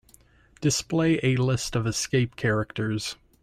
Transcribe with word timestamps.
Display 0.61 1.19
a 1.21 1.35
list 1.35 1.75
of 1.75 1.85
escape 1.85 2.35
characters. 2.35 3.17